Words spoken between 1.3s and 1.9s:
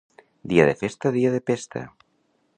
de pesta.